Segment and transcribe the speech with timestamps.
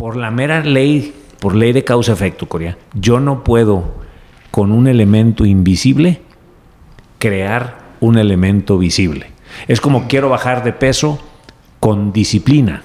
[0.00, 3.96] por la mera ley, por ley de causa-efecto, Corea, yo no puedo
[4.50, 6.22] con un elemento invisible
[7.18, 9.26] crear un elemento visible.
[9.68, 11.20] Es como quiero bajar de peso
[11.80, 12.82] con disciplina,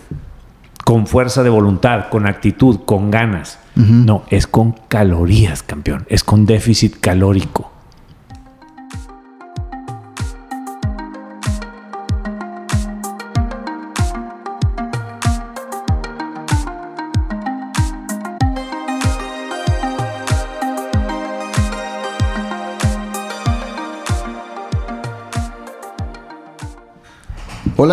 [0.83, 3.59] con fuerza de voluntad, con actitud, con ganas.
[3.75, 6.05] No, es con calorías, campeón.
[6.09, 7.71] Es con déficit calórico.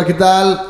[0.05, 0.61] ¿Qué tal?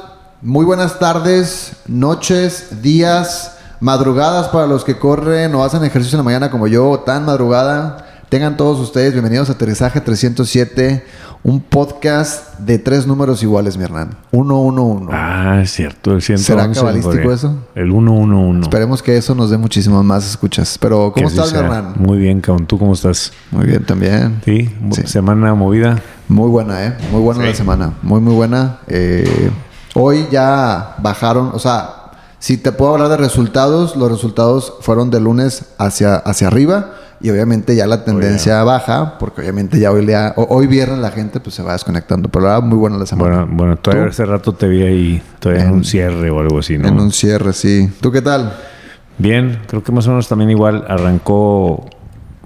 [0.43, 6.23] Muy buenas tardes, noches, días, madrugadas para los que corren o hacen ejercicio en la
[6.23, 8.05] mañana como yo, tan madrugada.
[8.29, 11.03] Tengan todos ustedes bienvenidos a Aterrizaje 307,
[11.43, 14.15] un podcast de tres números iguales, mi Hernán.
[14.31, 15.07] 111.
[15.11, 16.43] Ah, es cierto, el 111.
[16.43, 17.57] ¿Será cabalístico eso?
[17.75, 18.61] El 111.
[18.61, 20.77] Esperemos que eso nos dé muchísimas más escuchas.
[20.79, 21.95] Pero, ¿cómo estás, mi Hernán?
[21.97, 22.65] Muy bien, cabrón.
[22.65, 23.33] ¿Tú cómo estás?
[23.51, 24.41] Muy bien, también.
[24.45, 24.69] Sí,
[25.05, 26.01] semana movida.
[26.29, 26.97] Muy buena, ¿eh?
[27.11, 27.93] Muy buena la semana.
[28.01, 28.79] Muy, muy buena.
[28.87, 29.51] Eh,
[29.95, 35.19] hoy ya bajaron, o sea, si te puedo hablar de resultados, los resultados fueron de
[35.19, 40.67] lunes hacia, hacia arriba y obviamente ya la tendencia baja, porque obviamente ya hoy, hoy
[40.67, 43.45] viernes la gente pues se va desconectando, pero era muy buena la semana.
[43.45, 46.77] Bueno, bueno todavía hace rato te vi ahí, todavía en, un cierre o algo así,
[46.77, 46.89] ¿no?
[46.89, 47.89] En un cierre, sí.
[48.01, 48.53] ¿Tú qué tal?
[49.17, 51.85] Bien, creo que más o menos también igual arrancó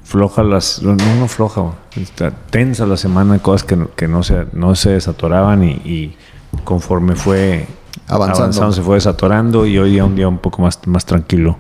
[0.04, 4.76] floja las no, no floja está tensa la semana cosas que, que no se no
[4.76, 6.16] se desatoraban y,
[6.64, 7.66] conforme fue
[8.08, 8.72] avanzando.
[8.72, 11.58] se fue desatorando y hoy día un día un poco más más tranquilo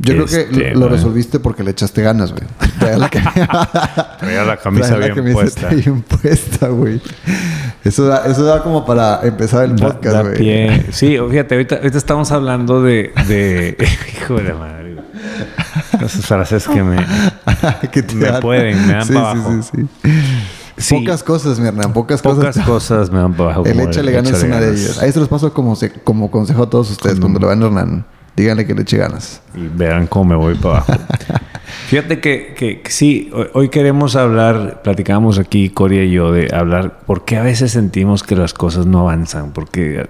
[0.00, 2.44] yo creo que este, lo, resolviste porque le echaste ganas, güey.
[2.78, 3.10] Traía la,
[4.46, 5.68] la camisa bien puesta.
[5.68, 7.00] bien puesta, güey.
[7.84, 10.84] Eso da, eso da como para empezar el podcast, güey.
[10.92, 13.12] Sí, fíjate, ahorita, ahorita estamos hablando de...
[13.26, 13.76] de...
[14.22, 14.78] Hijo de la madre.
[16.00, 16.96] Esas frases que me,
[18.14, 19.62] me pueden, me dan para abajo.
[19.62, 20.10] Sí, sí,
[20.76, 20.94] sí.
[20.94, 23.10] Pocas cosas, mi Hernán, pocas, pocas cosas.
[23.10, 23.66] me dan para abajo.
[23.66, 24.98] El échale ganas es una de ellas.
[25.02, 28.17] Ahí se los paso como, como consejo a todos ustedes cuando le van a Hernán.
[28.38, 29.42] Díganle que le eche ganas.
[29.52, 30.92] Y vean cómo me voy para abajo.
[31.88, 37.24] Fíjate que, que, sí, hoy, queremos hablar, platicamos aquí Coria y yo, de hablar por
[37.24, 40.08] qué a veces sentimos que las cosas no avanzan, porque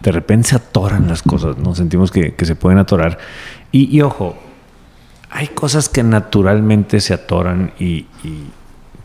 [0.00, 1.74] de repente se atoran las cosas, ¿no?
[1.74, 3.16] Sentimos que, que se pueden atorar.
[3.72, 4.36] Y, y ojo,
[5.30, 8.04] hay cosas que naturalmente se atoran y,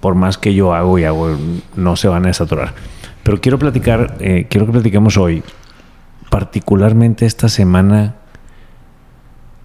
[0.01, 1.33] por más que yo hago y hago,
[1.77, 2.73] no se van a desatorar.
[3.23, 5.43] Pero quiero platicar, eh, quiero que platiquemos hoy,
[6.29, 8.15] particularmente esta semana,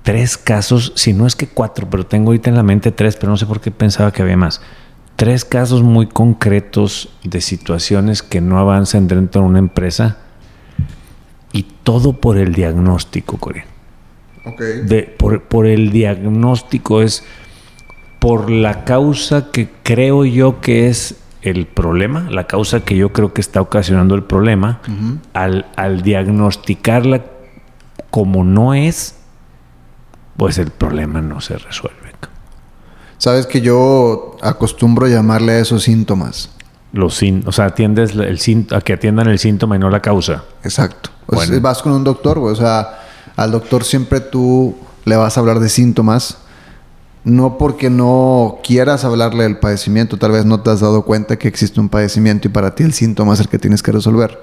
[0.03, 3.31] tres casos, si no es que cuatro, pero tengo ahorita en la mente tres, pero
[3.31, 4.61] no sé por qué pensaba que había más.
[5.16, 10.19] Tres casos muy concretos de situaciones que no avanzan dentro de una empresa
[11.53, 13.66] y todo por el diagnóstico, Corea.
[14.87, 17.25] De, por, el diagnóstico, es
[18.19, 23.34] por la causa que creo yo que es el problema, la causa que yo creo
[23.34, 24.81] que está ocasionando el problema,
[25.34, 27.22] al, al diagnosticarla
[28.11, 29.19] como no es,
[30.36, 32.10] pues el problema no se resuelve.
[33.20, 36.48] Sabes que yo acostumbro llamarle a esos síntomas.
[36.94, 40.44] Los o sea, atiendes el a que atiendan el síntoma y no la causa.
[40.64, 41.10] Exacto.
[41.60, 43.00] vas con un doctor, o sea,
[43.36, 44.74] al doctor siempre tú
[45.04, 46.38] le vas a hablar de síntomas,
[47.22, 51.46] no porque no quieras hablarle del padecimiento, tal vez no te has dado cuenta que
[51.46, 54.42] existe un padecimiento y para ti el síntoma es el que tienes que resolver.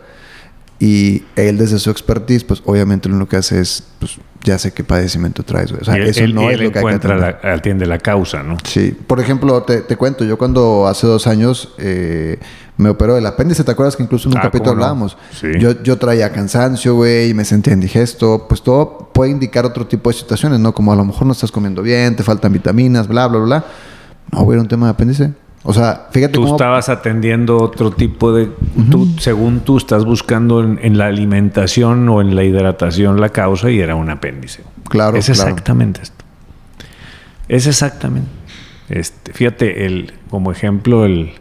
[0.79, 4.83] Y él desde su expertise, pues obviamente lo que hace es, pues ya sé qué
[4.83, 8.43] padecimiento traes, O sea, eso no es lo que hay que la, atiende la causa,
[8.43, 8.57] ¿no?
[8.63, 8.95] Sí.
[9.07, 12.39] Por ejemplo, te, te cuento, yo cuando hace dos años eh,
[12.77, 15.17] me operó el apéndice, ¿te acuerdas que incluso en un ah, capítulo hablábamos?
[15.31, 15.47] Sí.
[15.59, 18.45] Yo, yo traía cansancio, güey, y me sentía indigesto.
[18.47, 20.73] Pues todo puede indicar otro tipo de situaciones, ¿no?
[20.73, 23.65] Como a lo mejor no estás comiendo bien, te faltan vitaminas, bla, bla, bla.
[24.31, 25.33] No, güey, era un tema de apéndice.
[25.69, 28.49] O sea, fíjate Tú estabas atendiendo otro tipo de...
[29.19, 33.93] según tú, estás buscando en, la alimentación o en la hidratación la causa y era
[33.93, 34.63] un apéndice.
[34.87, 36.23] Claro, Es exactamente esto.
[37.49, 38.29] Es exactamente.
[38.87, 41.33] Este, fíjate, el, como ejemplo, el,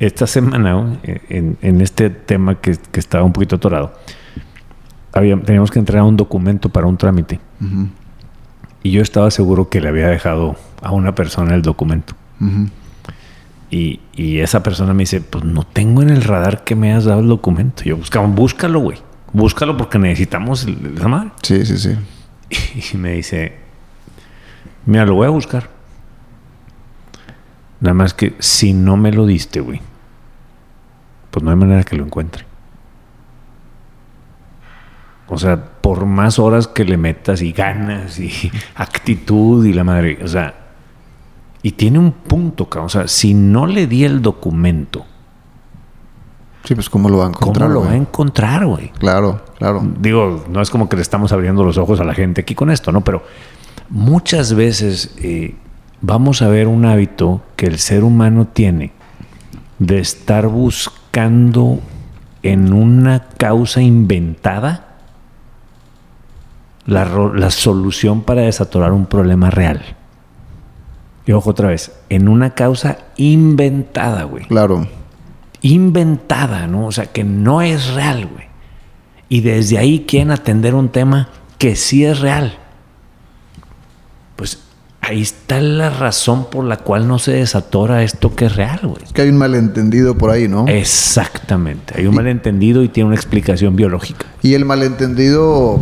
[0.00, 3.94] esta semana, en, este tema que, estaba un poquito atorado,
[5.12, 7.38] teníamos que entregar un documento para un trámite.
[8.82, 12.16] Y yo estaba seguro que le había dejado a una persona el documento.
[13.70, 14.00] Y,
[14.40, 17.28] esa persona me dice, pues no tengo en el radar que me has dado el
[17.28, 17.84] documento.
[17.84, 18.98] yo buscaba, búscalo, güey.
[19.32, 21.30] Búscalo porque necesitamos esa madre.
[21.42, 21.96] Sí, sí, sí.
[22.92, 23.56] Y, me dice,
[24.86, 25.70] mira, lo voy a buscar.
[27.78, 29.80] Nada más que si no me lo diste, güey,
[31.30, 32.44] pues no hay manera que lo encuentre.
[35.28, 38.32] O sea, por más horas que le metas y ganas y
[38.74, 40.59] actitud y la madre, o sea,
[41.62, 42.86] y tiene un punto, cabrón.
[42.86, 45.04] O sea, si no le di el documento,
[46.64, 47.68] Sí, pues cómo lo va a encontrar.
[47.68, 48.00] ¿cómo lo va a güey?
[48.02, 48.90] encontrar, güey?
[48.98, 49.82] Claro, claro.
[49.98, 52.70] Digo, no es como que le estamos abriendo los ojos a la gente aquí con
[52.70, 53.00] esto, ¿no?
[53.00, 53.22] Pero
[53.88, 55.54] muchas veces eh,
[56.02, 58.92] vamos a ver un hábito que el ser humano tiene
[59.78, 61.80] de estar buscando
[62.42, 64.98] en una causa inventada
[66.84, 69.82] la, la solución para desatorar un problema real.
[71.30, 74.88] Y ojo otra vez, en una causa inventada, güey Claro.
[75.62, 76.86] inventada, ¿no?
[76.86, 78.46] O sea, que no es real, güey.
[79.28, 82.58] Y desde ahí quieren atender un tema que sí es real.
[84.34, 84.58] Pues
[85.02, 89.04] ahí está la razón por la cual no se desatora esto que es real, güey.
[89.04, 90.66] Es que hay un malentendido por ahí, ¿no?
[90.66, 91.94] Exactamente.
[91.96, 94.26] Hay un malentendido y tiene una explicación biológica.
[94.42, 95.78] Y el malentendido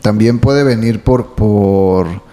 [0.00, 2.31] también puede venir por, por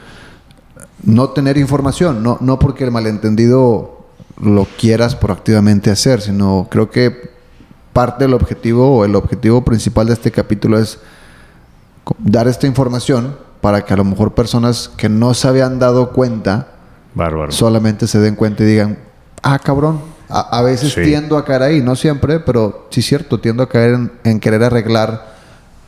[1.04, 4.06] no tener información, no, no porque el malentendido
[4.42, 7.32] lo quieras proactivamente hacer, sino creo que
[7.94, 11.00] parte del objetivo o el objetivo principal de este capítulo es
[12.18, 16.68] dar esta información para que a lo mejor personas que no se habían dado cuenta
[17.14, 17.52] Bárbaro.
[17.52, 18.98] solamente se den cuenta y digan,
[19.44, 20.00] ah, cabrón.
[20.30, 21.02] A, a veces Sí.
[21.02, 24.40] tiendo a caer ahí, no siempre, pero sí es cierto, tiendo a caer en, en
[24.40, 25.34] querer arreglar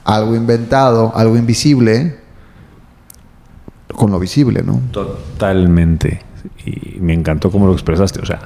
[0.03, 2.19] algo inventado, algo invisible,
[3.93, 4.81] con lo visible, ¿no?
[4.91, 6.21] Totalmente.
[6.65, 8.19] Y me encantó cómo lo expresaste.
[8.21, 8.39] O sea,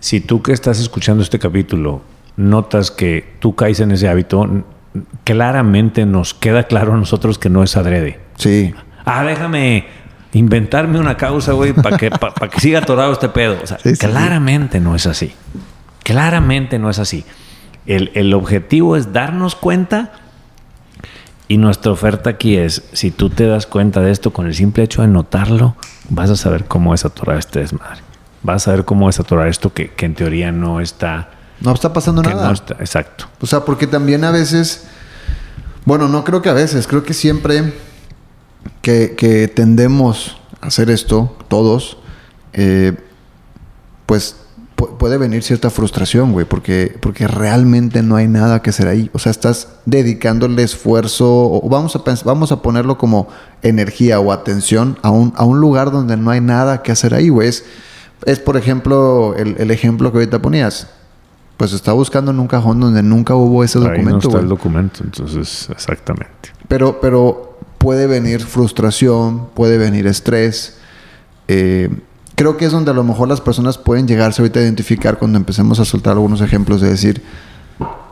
[0.00, 2.02] si tú que estás escuchando este capítulo
[2.36, 4.48] notas que tú caes en ese hábito,
[5.24, 8.20] claramente nos queda claro a nosotros que no es adrede.
[8.36, 9.86] Sí, Ah, déjame
[10.32, 13.56] inventarme una causa, güey, para que, pa- pa que siga atorado este pedo.
[13.62, 14.06] O sea, Sí, sí, sí.
[14.06, 15.32] claramente no es así.
[16.04, 17.24] Claramente no es así.
[17.84, 20.12] El, el objetivo es darnos cuenta
[21.52, 24.84] y nuestra oferta aquí es, si tú te das cuenta de esto con el simple
[24.84, 25.76] hecho de notarlo,
[26.08, 28.00] vas a saber cómo desatorar este desmadre.
[28.42, 31.30] Vas a saber cómo desatorar esto que, que en teoría no está...
[31.60, 32.46] no está pasando nada.
[32.46, 33.26] no está exacto.
[33.40, 34.86] O sea, porque también a veces,
[35.84, 37.74] bueno, no creo que a veces, creo que siempre
[38.80, 41.98] que, que tendemos a hacer esto, todos,
[42.52, 42.94] eh,
[44.06, 44.41] pues pu-
[44.86, 49.10] puede venir cierta frustración, güey, porque, porque realmente no hay nada que hacer ahí.
[49.12, 53.28] O sea, estás dedicándole esfuerzo, o vamos a, vamos a ponerlo como
[53.62, 57.28] energía o atención a un, a un lugar donde no hay nada que hacer ahí,
[57.28, 57.48] güey.
[57.48, 57.64] Es,
[58.24, 60.88] es, por ejemplo, el, el ejemplo que ahorita ponías.
[61.56, 64.48] Pues está buscando en un cajón donde nunca hubo ese Ahí no documento, está el
[64.48, 66.50] documento, entonces, exactamente.
[66.66, 70.78] Pero, pero puede venir frustración, puede venir estrés.
[71.48, 71.90] Eh,
[72.34, 75.38] creo que es donde a lo mejor las personas pueden llegarse ahorita a identificar cuando
[75.38, 77.22] empecemos a soltar algunos ejemplos de decir,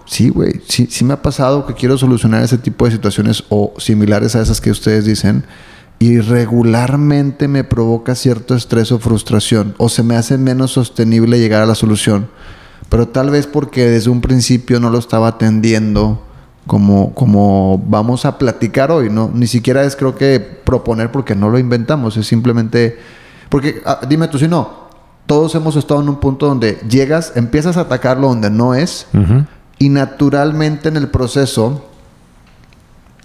[0.07, 3.75] sí, güey, sí, sí me ha pasado que quiero solucionar ese tipo de situaciones o
[3.79, 5.45] similares a esas que ustedes dicen
[5.99, 11.63] y regularmente me provoca cierto estrés o frustración o se me hace menos sostenible llegar
[11.63, 12.29] a la solución.
[12.89, 16.25] Pero tal vez porque desde un principio no lo estaba atendiendo
[16.67, 19.31] como, como vamos a platicar hoy, ¿no?
[19.33, 22.99] Ni siquiera es creo que proponer porque no lo inventamos, es simplemente...
[23.51, 24.89] Porque ah, dime tú si no,
[25.27, 29.07] todos hemos estado en un punto donde llegas, empiezas a atacarlo donde no es
[29.79, 31.87] y naturalmente en el proceso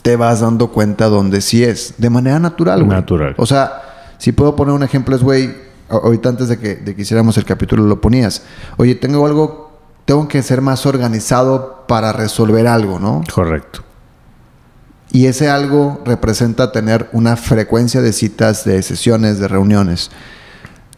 [0.01, 2.95] te vas dando cuenta donde sí es, de manera natural, güey.
[2.95, 3.33] Natural.
[3.38, 3.81] O sea,
[4.19, 5.56] si puedo poner un ejemplo es, güey,
[5.90, 8.44] ahorita antes de que, de que hiciéramos el capítulo lo ponías.
[8.78, 13.23] Oye, tengo algo, tengo que ser más organizado para resolver algo, ¿no?
[13.33, 13.81] Correcto.
[15.12, 20.12] Y ese algo representa tener una frecuencia de citas, de sesiones, de reuniones.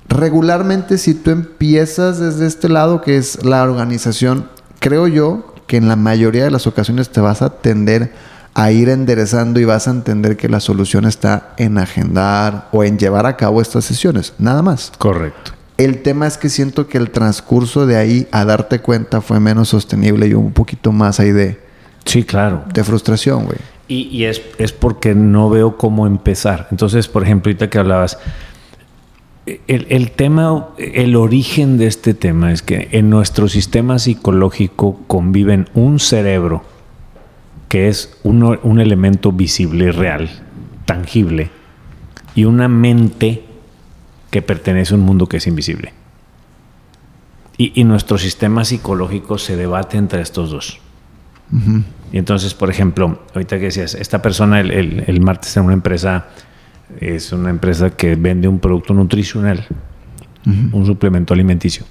[0.10, 4.50] Regularmente, si tú empiezas desde este lado, que es la organización,
[4.80, 8.14] creo yo que en la mayoría de las ocasiones te vas a tender
[8.54, 12.98] a ir enderezando y vas a entender que la solución está en agendar o en
[12.98, 14.92] llevar a cabo estas sesiones, nada más.
[14.98, 15.52] Correcto.
[15.78, 19.70] El tema es que siento que el transcurso de ahí a darte cuenta fue menos
[19.70, 21.60] sostenible y un poquito más ahí de,
[22.06, 22.64] Sí, claro.
[22.74, 23.60] de frustración, güey.
[23.88, 26.67] Y, y es, es porque no veo cómo empezar.
[26.72, 28.17] Entonces, por ejemplo, ahorita que hablabas,
[29.46, 35.70] el, el tema, el origen de este tema es que en nuestro sistema psicológico conviven
[35.74, 36.65] un cerebro,
[37.70, 40.29] que es uno- un elemento visible, real,
[40.86, 41.50] tangible,
[42.36, 43.46] y una mente
[44.32, 45.94] que pertenece a un mundo que es invisible.
[47.58, 50.79] Y, y nuestro sistema psicológico se debate entre estos dos.
[52.12, 55.74] Y entonces, por ejemplo, ahorita que decías, esta persona el, el- el martes en una
[55.74, 56.25] empresa,
[57.00, 59.66] es una empresa que vende un producto nutricional,
[60.46, 61.86] un suplemento alimenticio.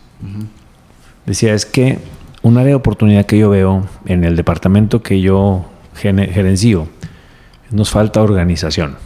[1.26, 1.98] Decía, es que
[2.42, 6.88] un área de oportunidad que yo veo en el departamento que yo gerencio,
[7.70, 8.96] nos falta organización.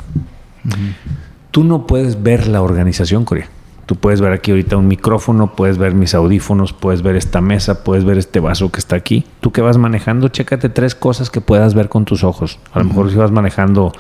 [1.51, 3.49] Tú no puedes ver la organización, Corea.
[3.91, 7.83] Tú puedes ver aquí ahorita un micrófono, puedes ver mis audífonos, puedes ver esta mesa,
[7.83, 9.27] puedes ver este vaso que está aquí.
[9.41, 12.61] Tú que vas manejando, chécate tres cosas que puedas ver con tus ojos.
[12.73, 13.91] A lo mejor si vas manejando,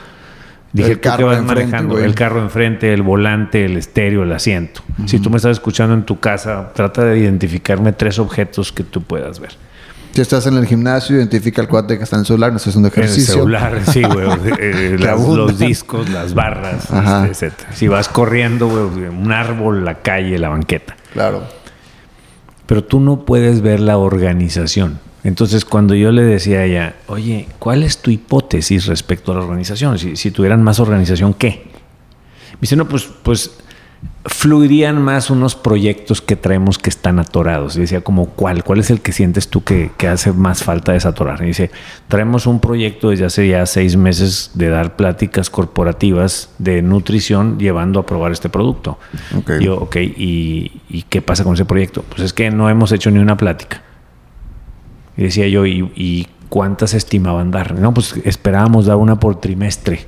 [0.73, 2.05] dije El que carro vas enfrente, manejando, güey.
[2.05, 4.81] el carro enfrente, el volante, el estéreo, el asiento.
[5.07, 9.03] Si tú me estás escuchando en tu casa, trata de identificarme tres objetos que tú
[9.03, 9.51] puedas ver.
[10.13, 12.71] Si estás en el gimnasio, identifica el cuate que está en el celular, no estás
[12.73, 13.35] haciendo En el ejercicio.
[13.35, 14.29] celular, sí, güey.
[14.59, 17.73] eh, las- los discos, las barras, este, etcétera.
[17.73, 20.97] Si vas corriendo, güey, un árbol, la calle, la banqueta.
[21.13, 21.45] Claro.
[22.67, 24.99] Pero tú no puedes ver la organización.
[25.23, 29.43] Entonces, cuando yo le decía a ella, oye, ¿cuál es tu hipótesis respecto a la
[29.43, 29.99] organización?
[29.99, 31.69] Si, si tuvieran más organización, ¿qué?
[32.55, 33.51] Me dice, no, pues, pues
[34.27, 37.77] fluirían más unos proyectos que traemos que están atorados.
[37.77, 38.65] Y decía, como, ¿cuál?
[38.65, 41.43] ¿Cuál es el que sientes tú que, que hace más falta desatorar?
[41.43, 41.71] Y dice,
[42.09, 48.01] traemos un proyecto desde hace ya seis meses de dar pláticas corporativas de nutrición llevando
[48.01, 48.99] a probar este producto.
[49.61, 52.05] Yo, ok, ¿y, ¿y qué pasa con ese proyecto?
[52.09, 53.83] Pues es que no hemos hecho ni una plática.
[55.17, 57.75] Y decía yo, ¿y, y cuántas estimaban dar?
[57.75, 60.07] No, pues esperábamos dar una por trimestre.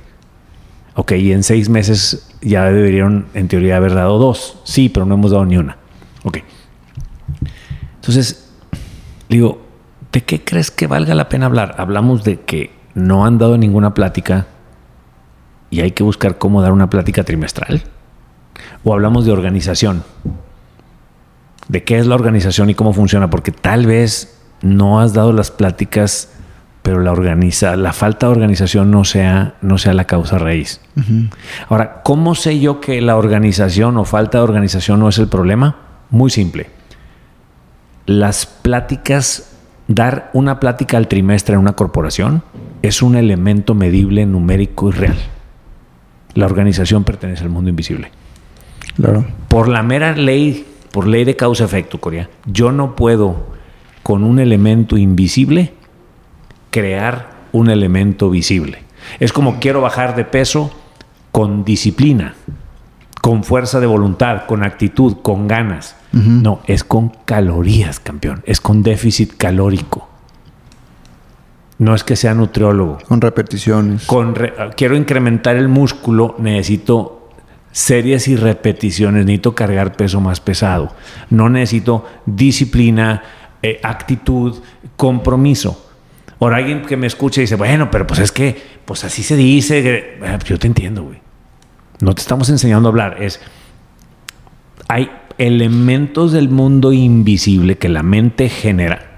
[0.95, 4.59] Ok, y en seis meses ya deberían, en teoría, haber dado dos.
[4.63, 5.77] Sí, pero no hemos dado ni una.
[6.23, 6.39] Ok.
[7.95, 8.51] Entonces,
[9.29, 9.61] digo,
[10.11, 11.75] ¿de qué crees que valga la pena hablar?
[11.77, 14.47] Hablamos de que no han dado ninguna plática
[15.69, 17.83] y hay que buscar cómo dar una plática trimestral.
[18.83, 20.03] O hablamos de organización.
[21.67, 25.49] De qué es la organización y cómo funciona, porque tal vez no has dado las
[25.49, 26.31] pláticas,
[26.83, 30.81] pero la organiza, la falta de organización no sea, no sea la causa raíz.
[31.69, 35.77] Ahora, ¿cómo sé yo que la organización o falta de organización no es el problema?
[36.09, 36.67] Muy simple.
[38.05, 39.55] Las pláticas,
[39.87, 42.43] dar una plática al trimestre en una corporación
[42.81, 45.17] es un elemento medible, numérico y real.
[46.33, 48.11] La organización pertenece al mundo invisible.
[48.97, 49.25] Claro.
[49.47, 53.53] Por la mera ley, por ley de causa-efecto, Corea, yo no puedo
[54.03, 55.71] con un elemento invisible
[56.73, 58.79] crear un elemento visible.
[59.19, 60.71] Es como quiero bajar de peso
[61.31, 62.33] con disciplina,
[63.21, 65.95] con fuerza de voluntad, con actitud, con ganas.
[66.11, 68.41] No, es con calorías, campeón.
[68.45, 70.09] Es con déficit calórico.
[71.77, 72.97] No es que sea nutriólogo.
[73.07, 74.05] Con repeticiones.
[74.05, 77.29] Con re- quiero incrementar el músculo, necesito
[77.71, 80.91] series y repeticiones, necesito cargar peso más pesado.
[81.29, 83.23] No necesito disciplina,
[83.61, 84.57] eh, actitud,
[84.95, 85.82] compromiso.
[86.43, 89.35] Ahora alguien que me escucha y dice, bueno, pero pues es que, pues así se
[89.35, 89.81] dice.
[89.81, 90.19] que-".
[90.25, 91.19] Ah, pues yo te entiendo, güey.
[92.01, 93.23] No te estamos enseñando a hablar.
[93.23, 93.39] Es,
[94.89, 99.09] hay elementos del mundo invisible que la mente genera.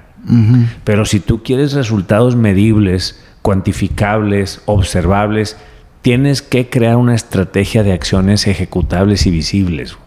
[0.84, 5.56] Pero si tú quieres resultados medibles, cuantificables, observables,
[6.02, 9.98] tienes que crear una estrategia de acciones ejecutables y visibles.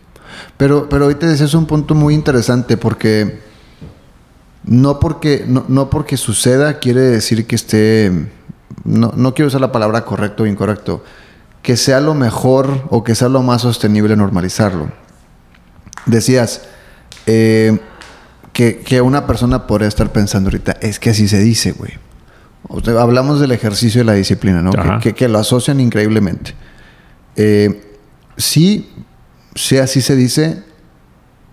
[0.57, 3.48] Pero, pero ahorita es un punto muy interesante porque
[4.69, 8.13] no porque, no, no porque suceda quiere decir que esté,
[8.85, 11.03] no, no quiero usar la palabra correcto o incorrecto,
[11.63, 14.93] que sea lo mejor o que sea lo más sostenible normalizarlo.
[16.07, 16.63] Decías
[17.27, 17.79] eh,
[18.53, 21.93] que, que una persona podría estar pensando ahorita, es que así se dice, güey.
[22.69, 24.71] O sea, hablamos del ejercicio y la disciplina, ¿no?
[25.01, 26.55] Que- que lo asocian increíblemente.
[27.37, 27.97] Eh,
[28.37, 28.93] sí,
[29.55, 30.63] sí, así se dice,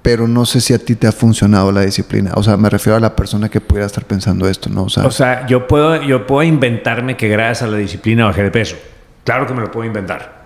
[0.05, 2.31] pero no sé si a ti te ha funcionado la disciplina.
[2.35, 4.83] O sea, me refiero a la persona que pudiera estar pensando esto, ¿no?
[4.83, 8.43] O sea, O sea, yo puedo, yo puedo inventarme que gracias a la disciplina bajé
[8.43, 8.75] de peso.
[9.23, 10.45] Claro que me lo puedo inventar.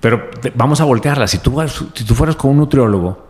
[0.00, 1.28] Pero te- vamos a voltearla.
[1.28, 1.62] Si tú,
[1.94, 3.28] si tú fueras con un nutriólogo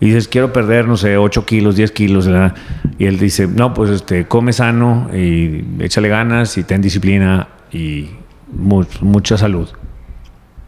[0.00, 2.54] y dices, quiero perder, no sé, 8 kilos, 10 kilos, ¿verdad?
[2.98, 8.10] y él dice, no, pues este, come sano y échale ganas y ten disciplina y
[8.52, 9.70] mu- mucha salud.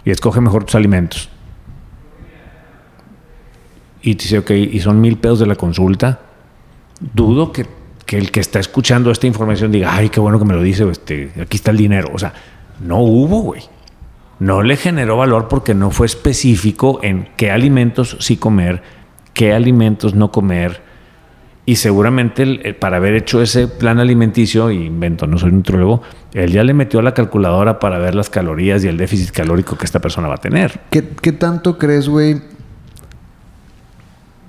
[0.06, 1.28] Y escoge mejor tus alimentos.
[4.10, 6.20] Y dice, ok, y son mil pesos de la consulta.
[7.14, 7.66] Dudo que,
[8.06, 10.88] que el que está escuchando esta información diga, ay, qué bueno que me lo dice,
[10.88, 12.08] este, aquí está el dinero.
[12.14, 12.32] O sea,
[12.80, 13.62] no hubo, güey.
[14.40, 18.82] No le generó valor porque no fue específico en qué alimentos sí comer,
[19.34, 20.80] qué alimentos no comer.
[21.66, 26.00] Y seguramente el- el- para haber hecho ese plan alimenticio, y invento, no soy nutriólogo,
[26.32, 29.76] él ya le metió a la calculadora para ver las calorías y el déficit calórico
[29.76, 30.80] que esta persona va a tener.
[30.90, 32.40] ¿qué, qué tanto crees, güey?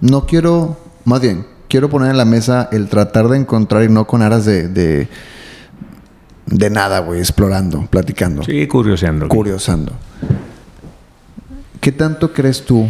[0.01, 4.05] No quiero, más bien, quiero poner en la mesa el tratar de encontrar y no
[4.07, 5.07] con aras de, de,
[6.45, 8.43] de nada, güey, explorando, platicando.
[8.43, 9.27] Sí, curioseando.
[9.27, 9.93] curiosando.
[11.81, 12.87] ¿Qué tanto crees tú,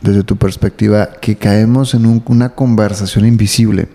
[0.00, 3.88] desde tu perspectiva, que caemos en un- una conversación invisible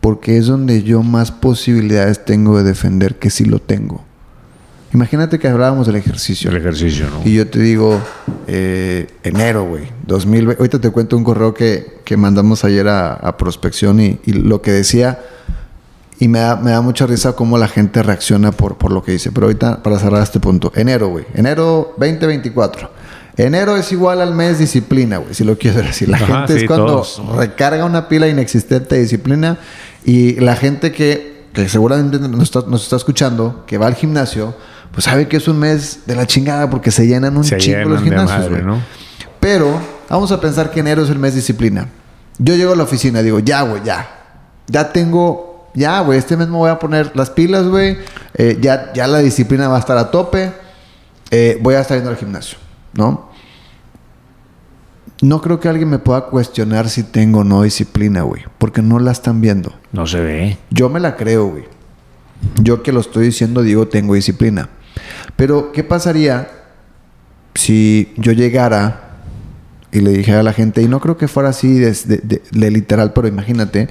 [0.00, 4.04] porque es donde yo más posibilidades tengo de defender que sí lo tengo.
[4.94, 6.50] Imagínate que hablábamos del ejercicio.
[6.50, 7.20] El ejercicio, ¿no?
[7.24, 8.00] Y yo te digo,
[8.46, 10.60] eh, enero, güey, 2020.
[10.60, 14.62] Ahorita te cuento un correo que, que mandamos ayer a, a prospección y, y, lo
[14.62, 15.20] que decía,
[16.18, 19.12] y me da, me da mucha risa cómo la gente reacciona por, por lo que
[19.12, 19.30] dice.
[19.30, 22.90] Pero ahorita, para cerrar este punto, enero, güey, enero 2024.
[23.36, 26.08] Enero es igual al mes disciplina, güey, si lo quieres decir.
[26.08, 27.22] La Ajá, gente sí, es cuando todos.
[27.36, 29.58] recarga una pila inexistente de disciplina
[30.04, 34.56] y la gente que, que seguramente nos está, nos está escuchando, que va al gimnasio,
[34.98, 37.88] pues sabe que es un mes de la chingada porque se llenan un Se chingo
[37.88, 38.64] los llenan de gimnasios, madre.
[38.64, 38.82] ¿no?
[39.38, 41.86] Pero vamos a pensar que enero es el mes disciplina.
[42.38, 44.08] Yo llego a la oficina y digo, ya, güey, ya.
[44.66, 47.96] Ya tengo, ya, güey, este mes me voy a poner las pilas, güey.
[48.34, 50.52] Eh, ya, ya la disciplina va a estar a tope.
[51.30, 52.58] Eh, voy a estar yendo al gimnasio,
[52.94, 53.30] ¿no?
[55.22, 58.42] No creo que alguien me pueda cuestionar si tengo o no disciplina, güey.
[58.58, 59.72] Porque no la están viendo.
[59.92, 60.58] No se ve.
[60.70, 61.66] Yo me la creo, güey.
[62.60, 64.70] Yo que lo estoy diciendo digo tengo disciplina.
[65.36, 66.48] Pero, ¿qué pasaría
[67.54, 69.08] si yo llegara
[69.90, 73.26] y le dijera a la gente, y no creo que fuera así de, literal, pero
[73.26, 73.88] imagínate,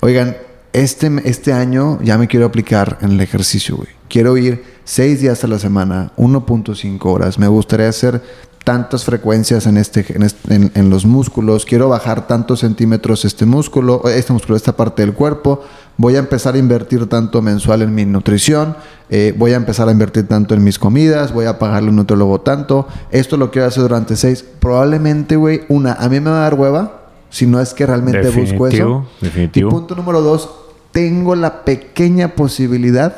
[0.00, 0.36] oigan,
[0.72, 3.88] este, este año ya me quiero aplicar en el ejercicio, güey.
[4.08, 7.38] Quiero ir seis días a la semana, 1.5 horas.
[7.38, 8.22] Me gustaría hacer
[8.64, 11.64] tantas frecuencias en, este, en, este- en- en los músculos.
[11.64, 15.62] Quiero bajar tantos centímetros este músculo, este músculo, esta parte del cuerpo.
[15.96, 18.76] Voy a empezar a invertir tanto mensual en mi nutrición.
[19.12, 21.32] eh, voy a empezar a invertir tanto en mis comidas.
[21.32, 22.86] Voy a pagarle un nutriólogo tanto.
[23.10, 24.44] Esto lo quiero hacer durante seis.
[24.60, 27.08] Probablemente, güey, una, a mí me va a dar hueva.
[27.28, 28.76] Si no es que realmente busco eso.
[28.76, 29.68] Definitivo, definitivo.
[29.68, 30.48] Y punto número dos,
[30.92, 33.16] tengo la pequeña posibilidad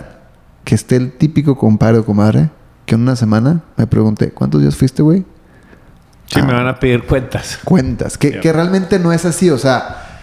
[0.64, 2.50] que esté el típico compadre o comadre
[2.86, 5.24] que en una semana me pregunte, ¿cuántos días fuiste, güey?
[6.32, 6.44] Sí, Ah.
[6.46, 7.58] me van a pedir cuentas.
[7.64, 8.16] Cuentas.
[8.18, 9.50] Que, que realmente no es así.
[9.50, 10.20] O sea,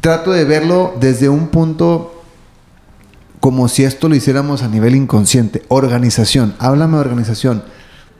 [0.00, 2.22] trato de verlo desde un punto
[3.40, 5.62] como si esto lo hiciéramos a nivel inconsciente.
[5.68, 6.54] Organización.
[6.58, 7.62] Háblame de organización.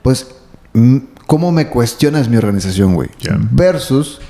[0.03, 0.29] Pues,
[0.75, 3.11] mm, ¿cómo me cuestionas mi organización, güey?
[3.51, 4.21] Versus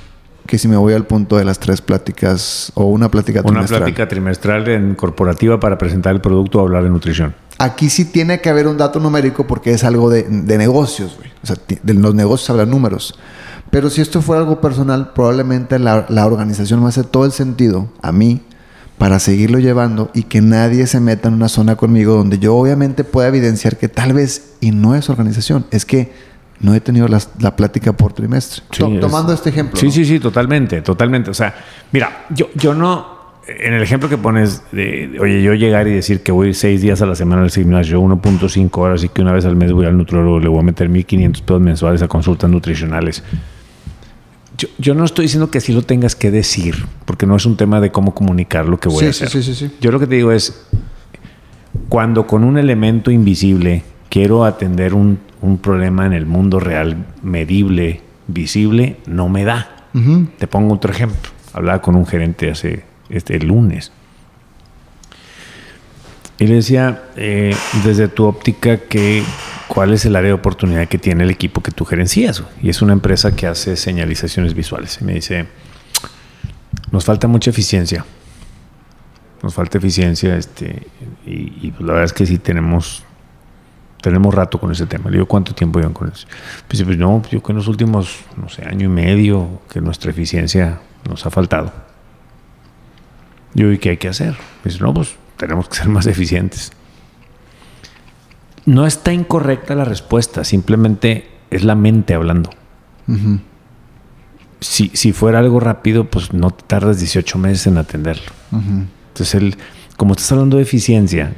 [0.49, 3.81] que si me voy al punto de las tres pláticas o una plática Una trimestral.
[3.81, 7.35] plática trimestral en corporativa para presentar el producto o hablar de nutrición.
[7.59, 11.29] Aquí sí tiene que haber un dato numérico porque es algo de, de negocios, güey.
[11.43, 13.13] O sea, de los negocios hablan números.
[13.69, 17.87] Pero si esto fuera algo personal, probablemente la, la organización me hace todo el sentido
[18.01, 18.41] a mí
[18.97, 23.03] para seguirlo llevando y que nadie se meta en una zona conmigo donde yo obviamente
[23.03, 26.11] pueda evidenciar que tal vez, y no es organización, es que
[26.61, 28.63] no he tenido las- la plática por trimestre.
[28.71, 29.79] Sí, To- es- tomando este ejemplo.
[29.79, 29.91] Sí, ¿no?
[29.91, 31.29] sí, sí, totalmente, totalmente.
[31.29, 31.55] O sea,
[31.91, 33.17] mira, yo, yo no,
[33.47, 36.81] en el ejemplo que pones de, de, oye, yo llegar y decir que voy seis
[36.81, 39.85] días a la semana al gimnasio, 1.5 horas y que una vez al mes voy
[39.85, 43.23] al nutrólogo, le voy a meter 1.500 pesos mensuales a consultas nutricionales.
[44.57, 47.55] Yo, yo no estoy diciendo que así lo tengas que decir, porque no es un
[47.55, 49.41] tema de cómo comunicar lo que voy Sí, a sí, hacer.
[49.43, 49.77] sí, sí, sí.
[49.79, 50.67] Yo lo que te digo es,
[51.87, 58.01] cuando con un elemento invisible quiero atender un, un problema en el mundo real, medible,
[58.27, 59.75] visible, no me da.
[60.37, 61.31] Te pongo otro ejemplo.
[61.51, 63.91] Hablaba con un gerente hace este el lunes.
[66.37, 69.23] Y le decía, eh, desde tu óptica, que,
[69.67, 72.43] ¿cuál es el área de oportunidad que tiene el equipo que tú gerencias?
[72.61, 74.99] Y es una empresa que hace señalizaciones visuales.
[75.01, 75.47] Y me dice,
[76.91, 78.05] nos falta mucha eficiencia.
[79.43, 80.37] Nos falta eficiencia.
[80.37, 80.87] Este,
[81.25, 83.03] y, y, la verdad es que sí tenemos,
[84.01, 85.09] tenemos rato con ese tema.
[85.09, 86.27] Le digo, ¿cuánto tiempo llevan con eso?
[86.67, 89.61] Pues, dice, pues no, yo creo que en los últimos, no sé, año y medio,
[89.69, 91.71] que nuestra eficiencia nos ha faltado.
[93.53, 94.35] Yo, ¿y qué hay que hacer?
[94.63, 96.71] Dice, no, pues tenemos que ser más eficientes.
[98.65, 102.51] No está incorrecta la respuesta, simplemente es la mente hablando.
[103.07, 103.39] Ujú.
[104.59, 108.31] Si, si fuera algo rápido, pues no tardas 18 meses en atenderlo.
[108.51, 108.85] Ujú.
[109.07, 109.57] Entonces, el,
[109.97, 111.33] como estás hablando de eficiencia,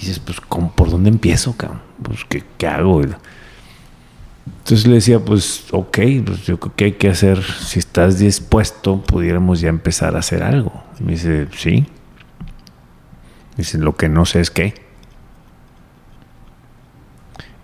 [0.00, 1.80] dices, pues, ¿cómo- ¿por dónde empiezo, cabrón?
[2.02, 3.02] Pues, ¿qué, qué hago?
[3.02, 9.68] Entonces le decía, pues, ok, pues yo hay que hacer, si estás dispuesto, pudiéramos ya
[9.68, 10.72] empezar a hacer algo.
[10.98, 11.86] Y me dice, sí.
[13.56, 14.74] Dice, lo que no sé es qué.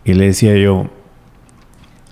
[0.05, 0.89] Y le decía yo,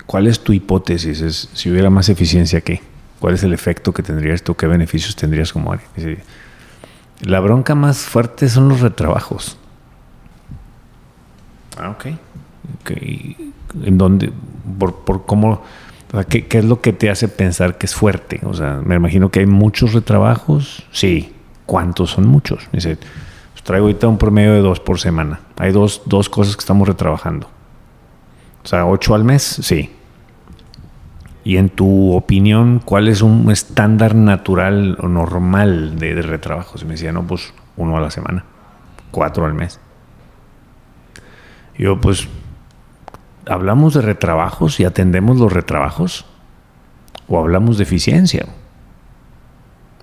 [0.06, 1.20] ¿cuál es tu hipótesis?
[1.20, 2.80] Es, si hubiera más eficiencia, ¿qué?
[3.20, 4.56] ¿Cuál es el efecto que tendría esto?
[4.56, 5.86] ¿Qué beneficios tendrías como área?
[5.96, 6.18] Dice,
[7.20, 9.56] la bronca más fuerte son los retrabajos.
[11.84, 12.06] Ah, ok.
[12.80, 12.90] Ok.
[13.84, 14.32] ¿En dónde?
[14.78, 15.62] ¿Por, por cómo?
[16.28, 18.40] ¿qué, es lo que te hace pensar que es fuerte?
[18.44, 20.86] O sea, me imagino que hay muchos retrabajos.
[20.92, 21.32] Sí.
[21.66, 22.68] ¿Cuántos son muchos?
[22.72, 22.96] Dice,
[23.52, 25.40] pues traigo ahorita un promedio de dos por semana.
[25.58, 27.48] Hay dos, dos cosas que estamos retrabajando.
[28.62, 29.90] O sea, ocho al mes, sí.
[31.42, 36.82] Y en tu opinión, ¿cuál es un estándar natural o normal de, de retrabajos?
[36.82, 38.44] Y me decía, no, pues uno a la semana,
[39.10, 39.80] cuatro al mes.
[41.76, 42.28] Yo, pues,
[43.46, 46.24] ¿hablamos de retrabajos y atendemos los retrabajos?
[47.28, 48.46] ¿O hablamos de eficiencia?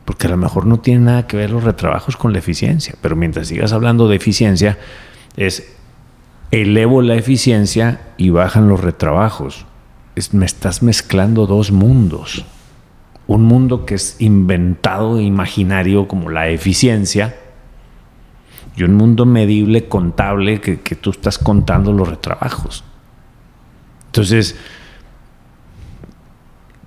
[0.06, 3.16] Porque a lo mejor no tiene nada que ver los retrabajos con la eficiencia, pero
[3.16, 4.78] mientras sigas hablando de eficiencia,
[5.38, 5.76] es
[6.52, 9.66] elevo la eficiencia y bajan los retrabajos.
[10.34, 12.46] Me estás mezclando dos mundos.
[13.28, 17.36] Un mundo que es inventado e imaginario como la eficiencia
[18.76, 22.84] y un mundo medible, contable, que, que tú estás contando los retrabajos.
[24.08, 24.58] Entonces,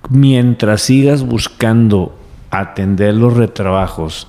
[0.09, 2.17] mientras sigas buscando
[2.51, 4.27] atender los retrabajos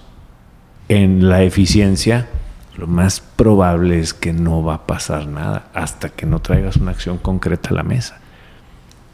[0.89, 2.29] en la eficiencia,
[2.77, 6.91] lo más probable es que no va a pasar nada hasta que no traigas una
[6.91, 8.21] acción concreta a la mesa.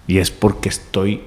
[0.06, 1.22] Y es porque estoy,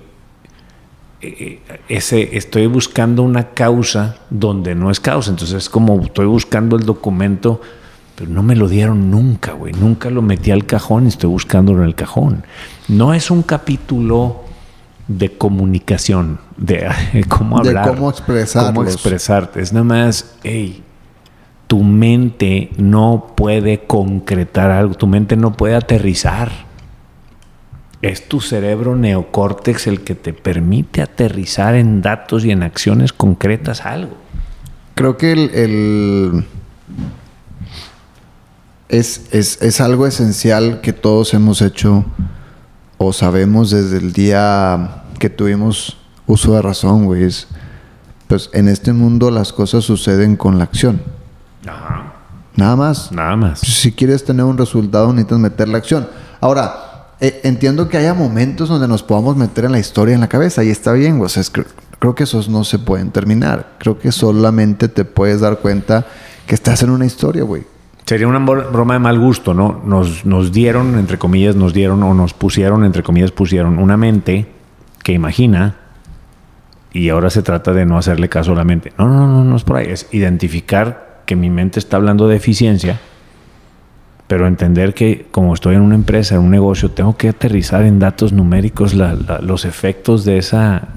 [1.89, 5.31] ese, estoy buscando una causa donde no es causa.
[5.31, 7.61] Entonces es como estoy buscando el documento,
[8.15, 9.73] pero no me lo dieron nunca, güey.
[9.73, 12.43] Nunca lo metí al cajón y estoy buscándolo en el cajón.
[12.87, 14.45] No es un capítulo
[15.07, 16.89] de comunicación, de
[17.27, 18.13] cómo hablar, de cómo
[18.53, 19.61] cómo expresarte.
[19.61, 20.83] Es nada más, hey,
[21.67, 26.51] tu mente no puede concretar algo, tu mente no puede aterrizar.
[28.05, 33.83] Es tu cerebro neocórtex el que te permite aterrizar en datos y en acciones concretas
[33.83, 34.15] algo.
[34.93, 36.45] Creo que el, el
[38.89, 42.05] es, es, es algo esencial que todos hemos hecho
[42.99, 47.23] o sabemos desde el día que tuvimos uso de razón, güey.
[47.23, 47.47] Es,
[48.27, 51.01] pues en este mundo las cosas suceden con la acción.
[51.67, 52.13] Ajá.
[52.55, 53.11] Nada más.
[53.11, 53.61] Nada más.
[53.61, 56.07] Si quieres tener un resultado, necesitas meter la acción.
[56.39, 56.84] Ahora,
[57.27, 60.63] eh, entiendo que haya momentos donde nos podamos meter en la historia en la cabeza
[60.63, 61.21] y está bien.
[61.21, 63.73] O sea, es creo que esos no se pueden terminar.
[63.79, 66.05] Creo que solamente te puedes dar cuenta
[66.45, 67.63] que estás en una historia, güey.
[68.05, 69.81] Sería una bro- broma de mal gusto, ¿no?
[69.83, 74.45] Nos, nos dieron, entre comillas, nos dieron o nos pusieron, entre comillas, pusieron una mente
[75.03, 75.77] que imagina
[76.93, 78.93] y ahora se trata de no hacerle caso a la mente.
[78.97, 79.87] No, no, no, no es por ahí.
[79.89, 82.99] Es identificar que mi mente está hablando de eficiencia,
[84.27, 87.99] pero entender que como estoy en una empresa, en un negocio, tengo que aterrizar en
[87.99, 90.87] datos numéricos la- la- los efectos de esa,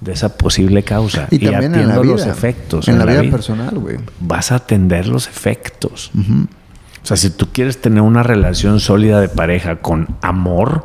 [0.00, 1.26] de esa posible causa.
[1.30, 2.12] Y, también en la vida.
[2.12, 2.88] los efectos.
[2.88, 3.96] En, la, vida, personal, güey.
[4.20, 6.10] vas a atender los efectos.
[7.02, 10.84] O sea, si tú quieres tener una relación sólida de pareja con amor,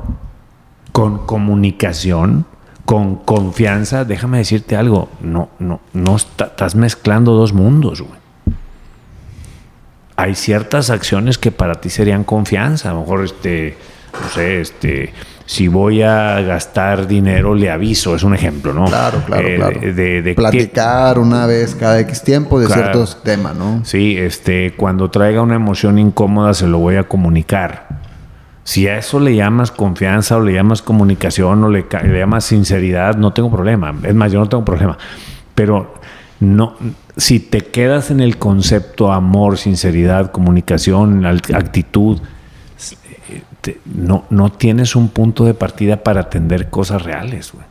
[0.91, 2.45] con comunicación,
[2.83, 8.18] con confianza, déjame decirte algo, no, no, no está- estás mezclando dos mundos, güey.
[10.21, 12.89] Hay ciertas acciones que para ti serían confianza.
[12.89, 13.77] A lo mejor, este,
[14.21, 15.13] no sé, este,
[15.45, 18.83] si voy a gastar dinero, le aviso, es un ejemplo, ¿no?
[18.85, 19.79] Claro, claro, Eh, claro.
[19.79, 22.81] de- de- de- Platicar una vez cada X tiempo de Claro.
[22.81, 23.79] ciertos temas, ¿no?
[23.85, 27.87] Sí, este, cuando traiga una emoción incómoda se lo voy a comunicar.
[28.65, 33.15] Si a eso le llamas confianza o le llamas comunicación o le, le llamas sinceridad,
[33.15, 33.95] no tengo problema.
[34.03, 34.97] Es más, yo no tengo problema.
[35.55, 35.95] Pero
[36.39, 36.75] no,
[37.17, 42.19] si te quedas en el concepto amor, sinceridad, comunicación, actitud,
[43.29, 47.65] eh, te- no, no tienes un punto de partida para atender cosas reales, güey.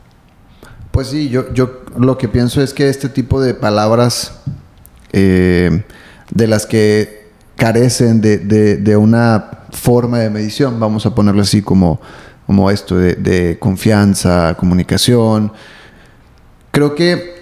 [0.91, 4.41] Pues sí, yo, yo lo que pienso es que este tipo de palabras
[5.13, 5.83] eh,
[6.31, 11.61] de las que carecen de, de- de una forma de medición, vamos a ponerlo así
[11.61, 11.99] como,
[12.47, 15.51] como esto de, de confianza, comunicación,
[16.71, 17.39] creo que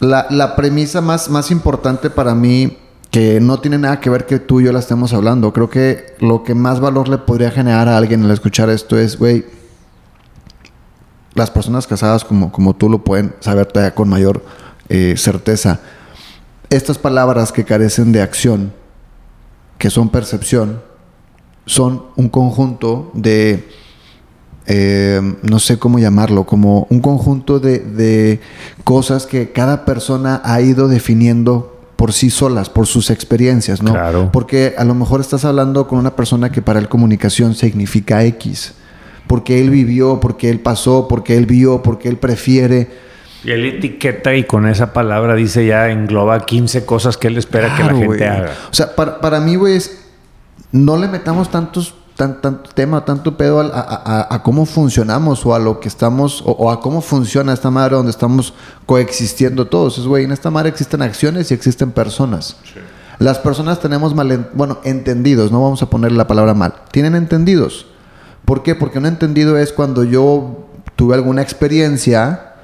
[0.00, 2.76] la, la premisa más, más importante para mí,
[3.10, 6.14] que no tiene nada que ver que tú y yo la estemos hablando, creo que
[6.20, 9.46] lo que más valor le podría generar a alguien al escuchar esto es, güey,
[11.34, 14.42] las personas casadas como, como tú lo pueden saber todavía con mayor
[14.88, 15.80] eh, certeza.
[16.70, 18.72] Estas palabras que carecen de acción,
[19.78, 20.82] que son percepción,
[21.66, 23.68] son un conjunto de,
[24.66, 28.40] eh, no sé cómo llamarlo, como un conjunto de, de
[28.84, 33.92] cosas que cada persona ha ido definiendo por sí solas, por sus experiencias, ¿no?
[33.92, 34.30] Claro.
[34.32, 38.74] Porque a lo mejor estás hablando con una persona que para él comunicación significa X.
[39.26, 42.88] Porque él vivió, porque él pasó, porque él vio, porque él prefiere.
[43.42, 47.74] Y él etiqueta y con esa palabra dice ya engloba 15 cosas que él espera
[47.76, 48.52] que la gente haga.
[48.70, 49.80] O sea, para, para mí, güey,
[50.72, 55.54] no le metamos tantos, tan, tanto tema, tanto pedo a, a- a cómo funcionamos o
[55.54, 58.54] a lo que estamos, o, o a cómo funciona esta madre donde estamos
[58.86, 59.98] coexistiendo todos.
[59.98, 62.56] Es, güey, en esta madre existen acciones y existen personas.
[63.18, 67.14] Las personas tenemos mal, en- bueno, entendidos, no vamos a ponerle la palabra mal, tienen
[67.14, 67.86] entendidos.
[68.44, 68.74] ¿Por qué?
[68.74, 72.54] Porque un entendido es cuando yo tuve alguna experiencia,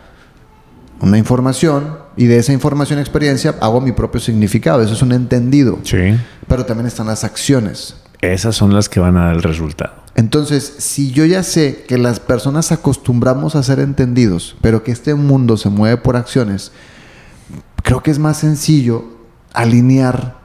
[1.01, 4.83] una información, y de esa información experiencia hago mi propio significado.
[4.83, 5.79] Eso es un entendido.
[5.83, 6.17] Sí.
[6.47, 7.97] Pero también están las acciones.
[8.23, 9.93] Esas son las que van a dar el resultado.
[10.15, 15.15] Entonces, si yo ya sé que las personas acostumbramos a ser entendidos, pero que este
[15.15, 16.73] mundo se mueve por acciones,
[17.83, 19.05] creo que es más sencillo
[19.53, 20.41] alinear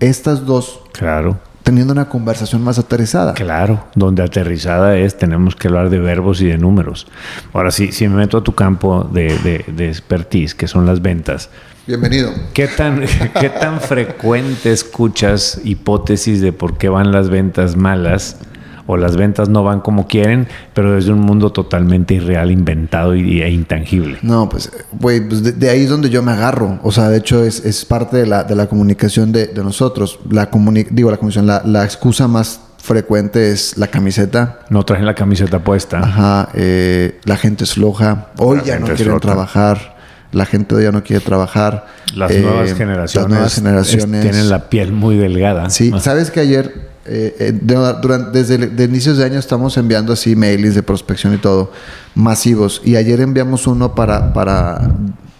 [0.00, 1.38] estas dos Claro.
[1.66, 3.34] Teniendo una conversación más aterrizada.
[3.34, 7.08] Claro, donde aterrizada es, tenemos que hablar de verbos y de números.
[7.52, 11.02] Ahora sí, si me meto a tu campo de, de, de expertise, que son las
[11.02, 11.50] ventas,
[11.84, 12.30] Bienvenido.
[12.54, 13.00] ¿qué tan,
[13.40, 18.36] ¿qué tan frecuente escuchas hipótesis de por qué van las ventas malas
[18.86, 23.42] o las ventas no van como quieren, pero desde un mundo totalmente irreal, inventado y,
[23.42, 24.18] e intangible?
[24.22, 26.78] No, pues, güey, pues de, de ahí es donde yo me agarro.
[26.82, 30.18] O sea, de hecho, es, es parte de la, de la comunicación de, de nosotros.
[30.30, 34.60] La comuni digo, la comunicación, la, la excusa más frecuente es la camiseta.
[34.70, 35.98] No traje la camiseta puesta.
[35.98, 38.28] Ajá, eh, la gente es floja.
[38.38, 39.20] Hoy La ya no quieren flota.
[39.20, 39.96] trabajar.
[40.32, 41.86] La gente hoy ya no quiere trabajar.
[42.14, 44.24] Las Eh, nuevas generaciones, Las nuevas generaciones.
[44.24, 45.70] es- tienen la piel muy delgada.
[45.70, 49.38] Sí, Ah, sabes que ayer, eh, eh, de- durante, desde el- de inicios de año
[49.38, 51.70] estamos enviando así mails de prospección y todo,
[52.14, 52.82] masivos.
[52.84, 54.90] Y ayer enviamos uno para, para,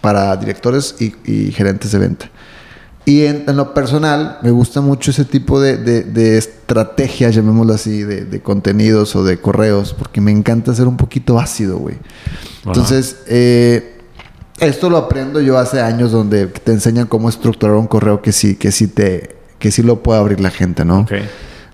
[0.01, 2.29] para directores y, y gerentes de venta.
[3.05, 7.73] Y en, en lo personal, me gusta mucho ese tipo de, de, de estrategias, llamémoslo
[7.73, 11.95] así, de, de contenidos o de correos, porque me encanta ser un poquito ácido, güey.
[12.65, 13.93] Entonces, eh,
[14.59, 18.55] esto lo aprendo yo hace años donde te enseñan cómo estructurar un correo que sí,
[18.55, 21.01] que sí te, que sí lo puede abrir la gente, ¿no?
[21.01, 21.11] ok.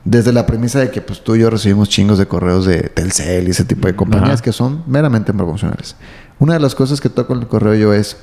[0.05, 3.47] Desde la premisa de que pues tú y yo recibimos chingos de correos de Telcel
[3.47, 4.41] y ese tipo de compañías Ajá.
[4.43, 5.95] que son meramente promocionales.
[6.39, 8.17] Una de las cosas que toco en el correo yo es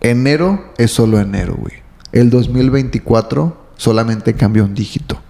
[0.00, 1.74] enero es solo enero, güey.
[2.10, 5.20] El 2024 solamente cambia un dígito.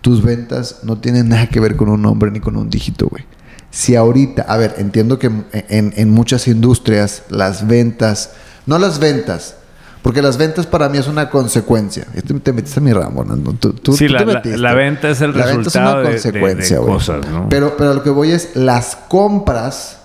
[0.00, 3.24] Tus ventas no tienen nada que ver con un nombre ni con un dígito, güey.
[3.70, 8.32] Si ahorita, a ver, entiendo que en, en muchas industrias las ventas,
[8.66, 9.56] no las ventas,
[10.02, 12.06] porque las ventas para mí es una consecuencia.
[12.26, 13.36] Te, te metiste en mi ramo, ¿no?
[13.54, 14.58] Tú, tú- Sí, tú la- te metiste.
[14.58, 17.48] la venta es el La venta es resultado una de- consecuencia, de cosas, ¿no?
[17.48, 19.98] Pero, pero a lo que voy es, las compras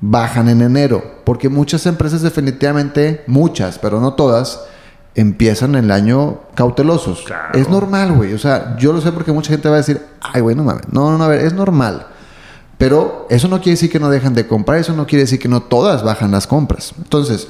[0.00, 4.60] bajan en enero, porque muchas empresas definitivamente, muchas, pero no todas,
[5.14, 7.22] empiezan el año cautelosos.
[7.26, 7.58] Claro.
[7.58, 8.32] Es normal, güey.
[8.32, 10.84] O sea, yo lo sé porque mucha gente va a decir, ay, güey, no mames.
[10.90, 12.06] No, no, no, a ver, es normal.
[12.78, 15.48] Pero eso no quiere decir que no dejan de comprar, eso no quiere decir que
[15.48, 16.94] no todas bajan las compras.
[16.96, 17.48] Entonces,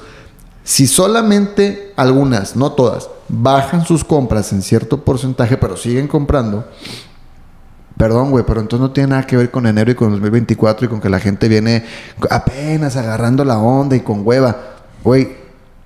[0.71, 6.65] si solamente algunas, no todas, bajan sus compras en cierto porcentaje, pero siguen comprando,
[7.97, 10.89] perdón, güey, pero entonces no tiene nada que ver con enero y con 2024 y
[10.89, 11.85] con que la gente viene
[12.31, 14.57] apenas agarrando la onda y con hueva.
[15.05, 15.37] Güey,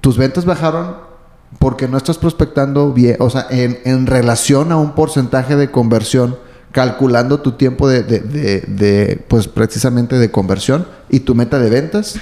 [0.02, 0.96] tus ventas bajaron
[1.58, 6.36] porque no estás prospectando bien, o sea, en, relación a un porcentaje de conversión,
[6.72, 12.16] calculando tu tiempo de- de- de, pues precisamente de conversión y tu meta de ventas,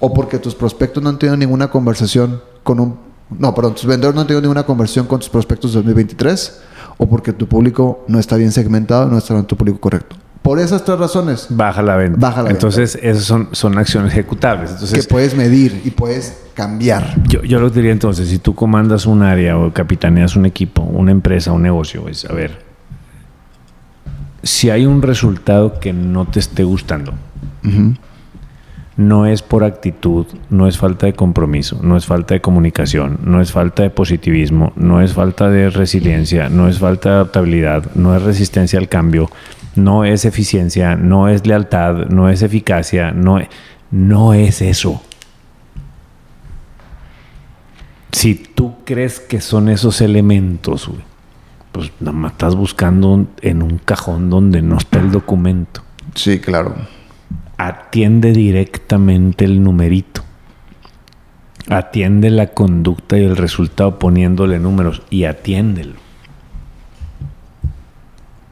[0.00, 2.98] o porque tus prospectos no han tenido ninguna conversación con un,
[3.38, 6.62] no, perdón, tus vendedores no han tenido ninguna conversión con tus prospectos de 2023,
[6.98, 10.16] o porque tu público no está bien segmentado, no está en tu público correcto.
[10.42, 12.18] Por esas tres razones Baja la venta.
[12.18, 12.56] Baja la venta.
[12.56, 14.70] Entonces, esas son, son acciones ejecutables.
[14.70, 17.22] Entonces, que puedes medir y puedes cambiar.
[17.28, 21.10] Yo, yo lo diría entonces, si tú comandas un área o capitaneas un equipo, una
[21.10, 22.64] empresa, un negocio, es, a ver,
[24.42, 27.12] si hay un resultado que no te esté gustando.
[28.96, 33.40] No es por actitud, no es falta de compromiso, no es falta de comunicación, no
[33.40, 38.14] es falta de positivismo, no es falta de resiliencia, no es falta de adaptabilidad, no
[38.14, 39.30] es resistencia al cambio,
[39.76, 43.48] no es eficiencia, no es lealtad, no es eficacia, no, e-
[43.90, 45.02] no es eso.
[48.12, 50.90] Si tú crees que son esos elementos,
[51.72, 55.82] pues nada más estás buscando en un cajón donde no está el documento
[56.16, 56.74] Sí, claro.
[57.66, 60.22] Atiende directamente el numerito.
[61.68, 65.96] Atiende la conducta y el resultado poniéndole números y atiéndelo.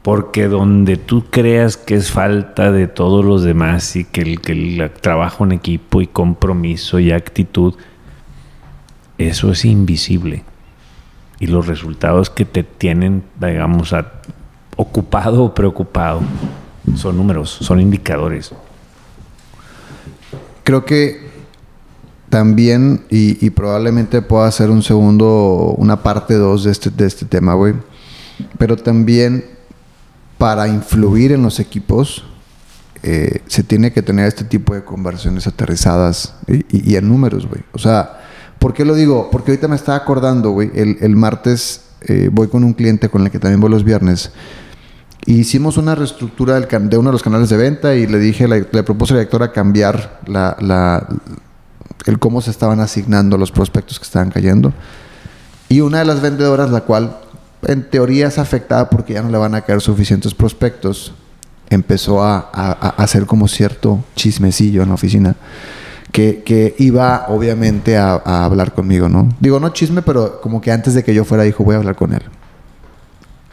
[0.03, 4.51] Porque donde tú creas que es falta de todos los demás y que el, que
[4.51, 7.73] el trabajo en equipo y compromiso y actitud,
[9.17, 10.43] eso es invisible.
[11.39, 13.93] Y los resultados que te tienen, digamos,
[14.75, 16.21] ocupado o preocupado
[16.95, 18.53] son números, son indicadores.
[20.69, 21.19] Creo que
[22.29, 27.25] también, y, y probablemente pueda hacer un segundo, una parte 2 de este, de este
[27.25, 27.73] tema, güey.
[28.59, 29.43] Pero también
[30.37, 32.23] para influir en los equipos,
[33.01, 37.47] eh, se tiene que tener este tipo de conversaciones aterrizadas y, y- y en números,
[37.47, 37.63] güey.
[37.71, 38.19] O sea,
[38.59, 39.29] ¿por qué lo digo?
[39.31, 40.69] Porque ahorita me estaba acordando, güey.
[40.75, 44.29] El, el martes eh, voy con un cliente con el que también voy los viernes.
[45.25, 49.13] Hicimos una reestructura de uno de los canales de venta y le dije, le, propuse
[49.13, 51.07] a la directora cambiar la, la,
[52.05, 54.73] el cómo se estaban asignando los prospectos que estaban cayendo.
[55.67, 57.17] Y una de las vendedoras, la cual
[57.63, 61.13] en teoría es afectada porque ya no le van a caer suficientes prospectos,
[61.69, 62.39] empezó a,
[62.97, 65.35] hacer como cierto chismecillo en la oficina.
[66.11, 69.29] Que, que iba obviamente a, a, hablar conmigo, ¿no?
[69.39, 71.95] Digo, no chisme, pero como que antes de que yo fuera dijo, voy a hablar
[71.95, 72.23] con él.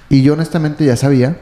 [0.09, 1.39] Y yo honestamente ya sabía.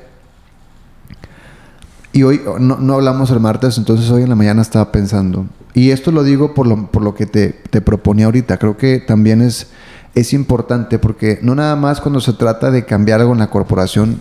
[2.15, 5.45] Y hoy no, no hablamos el martes, entonces hoy en la mañana estaba pensando.
[5.75, 8.57] Y esto lo digo por lo, por lo que te, te proponía ahorita.
[8.57, 9.67] Creo que también es
[10.15, 14.21] es importante porque no nada más cuando se trata de cambiar algo en la corporación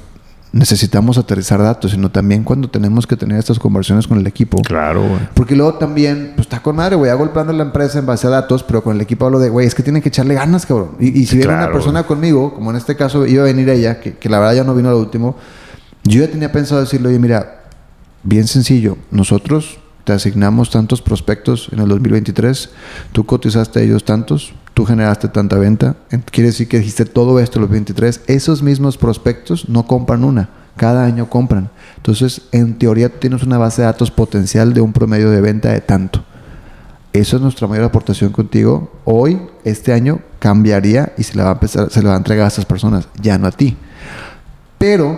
[0.52, 4.62] necesitamos aterrizar datos, sino también cuando tenemos que tener estas conversiones con el equipo.
[4.62, 5.28] Claro, güey.
[5.34, 8.06] Porque luego también, pues está con madre, güey, hago el plan de la empresa en
[8.06, 10.36] base a datos, pero con el equipo hablo de, güey, es que tienen que echarle
[10.36, 10.92] ganas, cabrón.
[11.00, 14.14] Y, si viene una persona conmigo, como en este caso iba a venir ella, que,
[14.14, 15.36] que la verdad ya no vino al último,
[16.04, 17.63] yo ya tenía pensado decirle, oye, mira,
[18.24, 22.70] bien sencillo, nosotros te asignamos tantos prospectos en el 2023,
[23.12, 25.96] tú cotizaste a ellos tantos, tú generaste tanta venta,
[26.32, 31.06] quiere decir que dijiste todo esto los 23, esos mismos prospectos no compran una, cada
[31.06, 31.70] año compran.
[31.98, 35.82] Entonces, en teoría tienes una base de datos potencial de un promedio de venta de
[35.82, 36.24] tanto.
[37.14, 38.92] Eso es nuestra mayor aportación contigo.
[39.06, 42.46] Hoy, este año, cambiaría y se le va a empezar, se le va a entregar
[42.46, 43.78] a esas personas, ya no a ti.
[44.80, 45.16] Pero,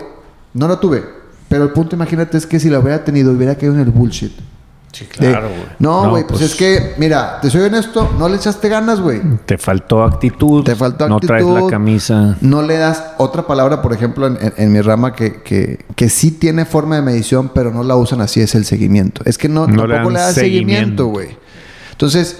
[0.53, 1.14] no lo tuve.
[1.47, 4.31] Pero el punto, imagínate, es que si lo hubiera tenido, hubiera caído en el bullshit.
[4.91, 5.61] Sí, claro, güey.
[5.77, 9.21] No, güey, pues, pues, es que, mira, te soy honesto, no le echaste ganas, güey.
[9.45, 10.63] Te faltó actitud.
[10.63, 11.21] Te faltó actitud.
[11.21, 12.37] No traes la camisa.
[12.39, 16.95] No le das otra palabra, por ejemplo, en, mi rama que, que, sí tiene forma
[16.95, 19.21] de medición, pero no la usan así, es el seguimiento.
[19.25, 21.37] Es que no, tampoco le, das seguimiento, güey.
[21.91, 22.37] Entonces,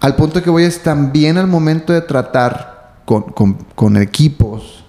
[0.00, 4.79] al punto que voy es también al momento de tratar con, con equipos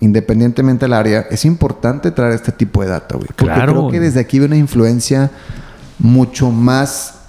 [0.00, 3.28] independientemente del área, es importante traer este tipo de data, güey.
[3.28, 5.30] Porque claro, creo que desde aquí ve una influencia
[5.98, 7.20] mucho más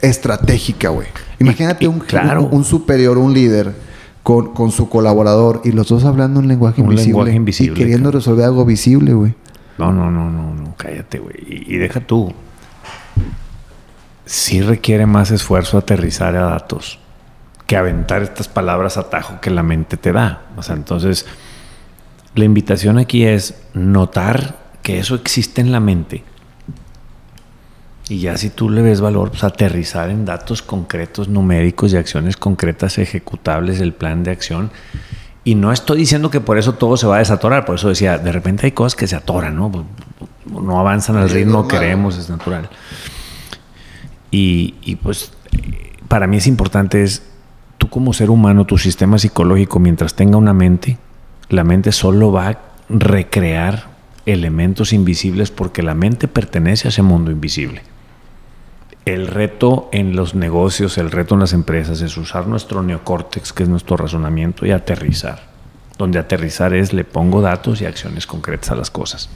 [0.00, 1.08] estratégica, güey.
[1.38, 2.02] Imagínate un,
[2.50, 3.74] un, superior, un líder
[4.22, 7.32] con, con, su colaborador y los dos hablando un lenguaje invisible.
[7.72, 9.34] Y queriendo resolver algo visible, güey.
[9.78, 11.36] No, no, no, no, no, cállate, güey.
[11.46, 12.32] Y, deja tú.
[14.24, 16.98] Sí requiere más esfuerzo aterrizar a datos
[17.66, 20.42] que aventar estas palabras atajo que la mente te da.
[20.56, 21.26] O sea, entonces,
[22.34, 26.24] la invitación aquí es notar que eso existe en la mente
[28.08, 32.36] y ya si tú le ves valor, pues aterrizar en datos concretos, numéricos y acciones
[32.36, 34.70] concretas ejecutables del plan de acción.
[35.42, 38.18] Y no estoy diciendo que por eso todo se va a desatorar, por eso decía,
[38.18, 39.72] de repente hay cosas que se atoran, ¿no?
[39.72, 39.84] Pues,
[40.62, 42.68] no avanzan al ritmo que queremos, es natural.
[44.30, 45.32] Y, y pues
[46.08, 47.22] para mí es importante es,
[47.78, 50.98] tú como ser humano, tu sistema psicológico, mientras tenga una mente,
[51.48, 53.94] la mente solo va a recrear
[54.26, 57.82] elementos invisibles porque la mente pertenece a ese mundo invisible.
[59.04, 63.64] El reto en los negocios, el reto en las empresas es usar nuestro neocórtex, que
[63.64, 65.42] es nuestro razonamiento, y aterrizar.
[65.98, 69.28] Donde aterrizar es le pongo datos y acciones concretas a las cosas.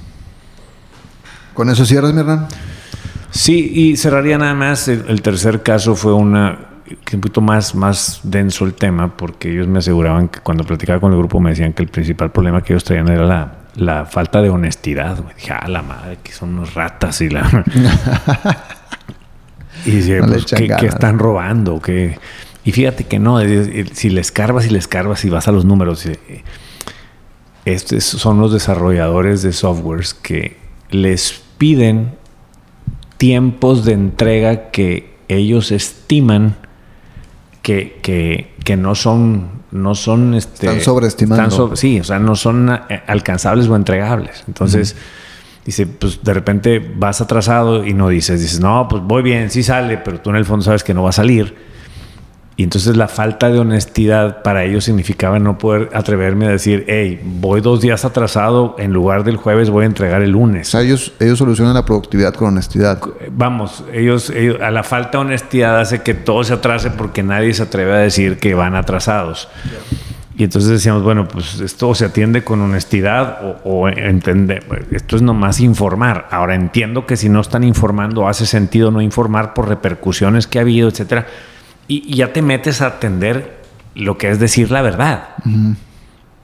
[1.52, 2.48] ¿Con eso cierras, mi hermano?
[3.30, 4.88] Sí, y cerraría nada más.
[4.88, 6.67] El, tercer caso fue una
[7.04, 11.00] que un poquito más, más denso el tema, porque ellos me aseguraban que cuando platicaba
[11.00, 14.06] con el grupo me decían que el principal problema que ellos traían era la, la
[14.06, 15.18] falta de honestidad.
[15.36, 17.64] Dije, ah, la madre, que son unos ratas y la.
[19.84, 21.80] Y dice, pues, ¿qué, están robando?
[21.80, 22.18] ¿Qué?
[22.64, 23.38] Y fíjate que no,
[23.92, 26.18] si le escarbas y le escarbas y vas a los números, eh,
[27.64, 30.56] estos son los desarrolladores de softwares que
[30.90, 32.14] les piden
[33.16, 36.56] tiempos de entrega que ellos estiman
[37.62, 41.76] que, que, que no son no son este, están sobreestimando.
[41.76, 44.44] sí o sea no son eh, alcanzables o entregables.
[44.46, 44.96] Entonces
[45.68, 49.62] Dice, pues de repente vas atrasado y no dices, dices, no, pues voy bien, sí
[49.62, 51.54] sale, pero tú en el fondo sabes que no va a salir.
[52.58, 57.20] Y entonces la falta de honestidad para ellos significaba no poder atreverme a decir, hey,
[57.22, 60.66] voy dos días atrasado, en lugar del jueves voy a entregar el lunes.
[60.66, 63.00] O sea, ellos, ellos solucionan la productividad con honestidad.
[63.30, 67.62] Vamos, ellos, a la falta de honestidad hace que todo se atrase porque nadie se
[67.62, 69.48] atreve a decir que van atrasados.
[70.36, 75.60] Y entonces decíamos, bueno, pues esto se atiende con honestidad o, entender, esto es nomás
[75.60, 76.26] informar.
[76.32, 80.62] Ahora entiendo que si no están informando, hace sentido no informar por repercusiones que ha
[80.62, 81.28] habido, etcétera.
[81.88, 83.58] Y, ya te metes a atender
[83.94, 85.30] lo que es decir la verdad.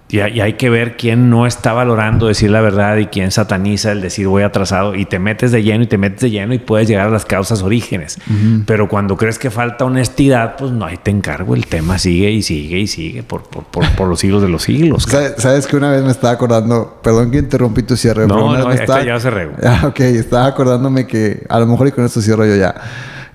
[0.08, 3.90] Y, y hay que ver quién no está valorando decir la verdad y quién sataniza
[3.92, 6.58] el decir voy atrasado y te metes de lleno y te metes de lleno y
[6.58, 8.18] puedes llegar a las causas orígenes.
[8.66, 11.54] Pero cuando crees que falta honestidad, pues no, ahí te encargo.
[11.54, 14.62] El tema sigue y sigue y sigue por, por, por, por los siglos de los
[14.62, 15.04] siglos.
[15.04, 18.50] ¿Sabes, sabes que una vez me estaba acordando, perdón que interrumpí tu cierre, pero No,
[18.52, 19.52] vez no, me esta estaba- ya se regó.
[19.64, 22.74] Ah, ok, estaba acordándome que a lo mejor y con esto cierro yo ya.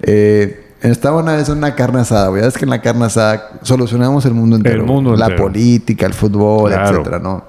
[0.01, 2.43] Eh, estaba una vez en una carne asada, güey.
[2.45, 4.85] Es que en la carne asada solucionamos el mundo entero.
[4.85, 6.89] mundo La política, el fútbol, Claro.
[6.89, 7.43] etcétera, ¿no?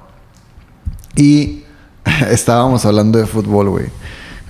[1.16, 1.64] Y
[2.31, 3.87] estábamos hablando de fútbol, güey.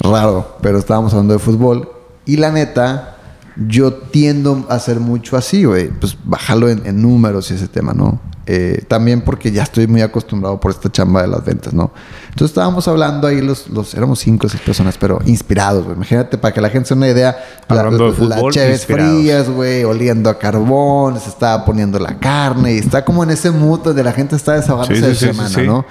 [0.00, 1.90] Raro, pero estábamos hablando de fútbol.
[2.24, 3.16] Y la neta,
[3.56, 5.88] yo tiendo a hacer mucho así, güey.
[5.88, 8.20] Pues bajarlo en, en números y ese tema, ¿no?
[8.52, 11.92] Eh, también porque ya estoy muy acostumbrado por esta chamba de las ventas, ¿no?
[12.30, 15.94] Entonces estábamos hablando ahí, los, los éramos cinco o seis personas, pero inspirados, güey.
[15.94, 17.36] Imagínate, para que la gente se una idea,
[17.68, 22.74] Hablando de fútbol, las cheves frías, güey, oliendo a carbón, se estaba poniendo la carne
[22.74, 25.38] y está como en ese mood donde la gente está desahogándose Sí, sí, de sí,
[25.48, 25.62] semana.
[25.72, 25.84] ¿no?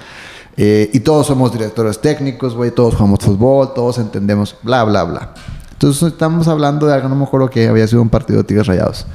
[0.58, 5.32] Eh, y todos somos directores técnicos, güey, todos jugamos fútbol, todos entendemos, bla, bla, bla.
[5.72, 8.66] Entonces estamos hablando de algo, no me acuerdo que había sido un partido de Tigres
[8.66, 9.06] Rayados.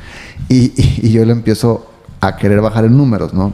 [0.49, 1.91] Y, y- y yo le empiezo
[2.27, 3.53] a querer bajar en números, ¿no?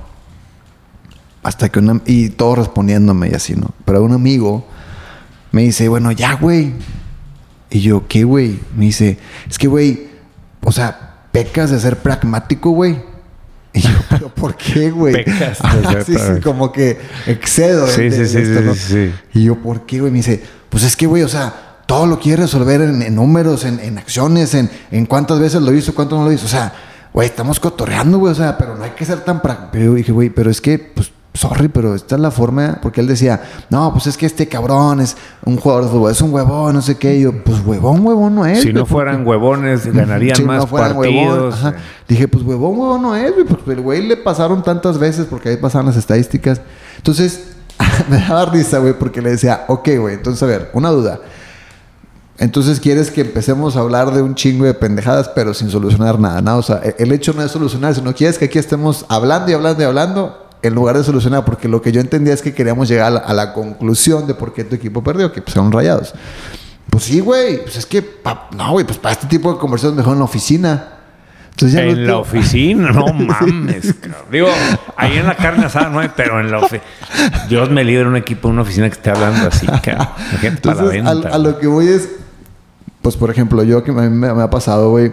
[1.44, 3.72] Hasta que una, y todos respondiéndome y así, ¿no?
[3.86, 4.66] Pero un amigo
[5.52, 6.74] me dice, bueno, ya, güey.
[7.70, 8.60] Y yo, ¿qué, güey?
[8.76, 9.18] Me dice,
[9.50, 10.08] es que, güey,
[10.64, 13.02] o sea, pecas de ser pragmático, güey.
[13.74, 15.14] Y yo, ¿pero por qué, güey?
[15.26, 17.88] Ser sí, sí, como que excedo.
[17.88, 18.76] Sí, de- sí, de sí, esto, sí, ¿no?
[18.76, 19.14] sí.
[19.34, 20.12] Y yo, ¿por qué, güey?
[20.12, 23.64] Me dice, pues es que, güey, o sea, todo lo quieres resolver en, en números,
[23.66, 26.46] en, en acciones, en, en cuántas veces lo hizo, cuánto no lo hizo.
[26.46, 26.74] O sea,
[27.14, 29.41] güey, estamos cotorreando, güey, o sea, pero no hay que ser tan.
[29.41, 32.99] Pero yo dije, güey, pero es que, pues, sorry, pero esta es la forma, porque
[33.01, 36.34] él decía, no, pues es que este cabrón es un jugador de fútbol, es un
[36.34, 37.16] huevón, no sé qué.
[37.18, 38.62] Y yo, pues huevón, huevón no es.
[38.62, 41.53] Si no fueran porque- huevones, ganarían más no fueran huevón, partidos.
[41.55, 41.76] ajá.
[42.07, 43.45] Dije, pues huevón, huevón no es, güey.
[43.45, 46.62] Pues el güey le pasaron tantas veces porque ahí pasaban las estadísticas.
[46.97, 47.47] Entonces,
[48.09, 51.20] me daba risa, güey, porque le decía, ok, güey, entonces a ver, una duda.
[52.42, 56.42] Entonces quieres que empecemos a hablar de un chingo de pendejadas, pero sin solucionar nada,
[56.42, 56.58] ¿no?
[56.58, 59.54] O sea, e- el hecho no es solucionar, sino quieres que aquí estemos hablando y
[59.54, 62.88] hablando y hablando en lugar de solucionar, porque lo que yo entendía es que queríamos
[62.89, 65.72] llegar a la, a la conclusión de por qué tu equipo perdió, que pues eran
[65.72, 66.14] rayados.
[66.89, 69.98] Pues sí, güey, pues es que, pa- no, güey, pues para este tipo de conversaciones
[69.98, 70.88] mejor en la oficina.
[71.52, 73.94] Entonces En no la oficina, no mames.
[74.02, 74.22] cabrón.
[74.32, 74.48] Digo,
[74.98, 76.82] ahí en la carne asada no hay, pero en la oficina.
[77.50, 80.08] Dios me libre un equipo una oficina que esté hablando así, cabrón.
[80.42, 82.10] Entonces, a, lo que voy es,
[83.02, 85.12] pues por ejemplo, yo que me, me- me ha pasado, güey,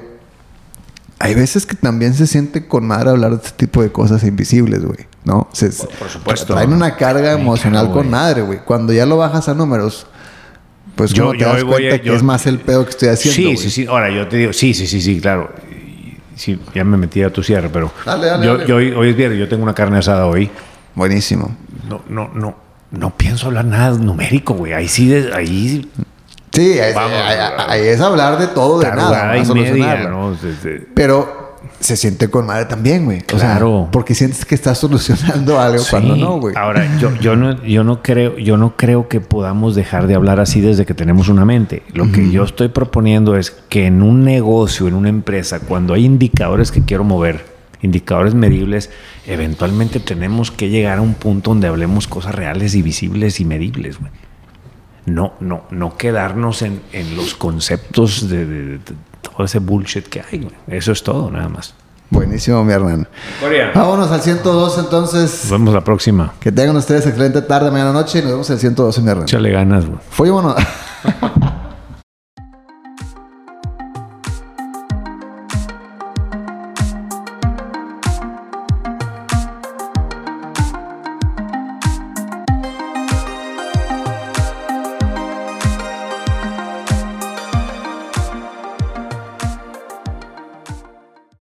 [1.19, 4.85] hay veces que también se siente con madre hablar de este tipo de cosas invisibles,
[4.85, 5.49] güey, ¿no?
[5.53, 6.55] Se, Por- por supuesto.
[6.55, 8.11] Traen una carga emocional claro, con güey.
[8.11, 8.59] madre, güey.
[8.65, 10.07] Cuando ya lo bajas a números,
[10.95, 12.91] pues Yo- te yo das voy cuenta a- que yo- es más el pedo que
[12.91, 13.87] estoy haciendo, Sí, sí, sí.
[13.87, 15.51] Ahora, yo te digo, sí, sí, sí, sí, claro.
[16.37, 17.91] Sí, ya me metí a tu cierre, pero.
[18.07, 18.69] Dale, dale, yo, dale.
[18.69, 20.49] yo hoy, hoy es viernes, yo tengo una carne asada hoy.
[20.95, 21.57] Buenísimo.
[21.89, 22.57] No, no, no.
[22.93, 24.73] No pienso hablar nada numérico, güey.
[24.73, 25.91] Ahí sí, ahí.
[26.53, 27.65] Sí, es, Vamos, ahí- vamos.
[27.69, 29.37] ahí es hablar de todo, de nada.
[29.37, 30.09] Y más media.
[30.09, 30.35] ¿no?
[30.35, 31.39] De- de- Pero
[31.81, 33.19] se siente con madre también, güey.
[33.33, 33.89] O sea, Claro.
[33.93, 36.21] porque sientes que estás solucionando algo cuando Sí.
[36.21, 36.55] no, güey.
[36.57, 40.41] Ahora, yo, yo no, yo no creo, yo no creo que podamos dejar de hablar
[40.41, 41.83] así desde que tenemos una mente.
[41.93, 46.05] Lo que yo estoy proponiendo es que en un negocio, en una empresa, cuando hay
[46.05, 47.45] indicadores que quiero mover,
[47.83, 48.91] indicadores medibles,
[49.27, 54.01] eventualmente tenemos que llegar a un punto donde hablemos cosas reales y visibles y medibles,
[54.01, 54.11] güey.
[55.09, 60.21] No, no, no quedarnos en, en los conceptos de, de- de todo ese bullshit que
[60.21, 60.55] hay, güey.
[60.69, 61.75] Eso es todo, nada más.
[62.11, 63.05] Buenísimo, mi hermano.
[63.41, 63.71] Corea.
[63.75, 65.41] Vámonos al 102 entonces.
[65.43, 66.33] Nos vemos la próxima.
[66.41, 69.27] Que tengan ustedes excelente tarde, mañana, noche y nos vemos el 112, mi hermano.
[69.27, 69.99] Échale ganas, güey.
[70.11, 70.55] Fuimos.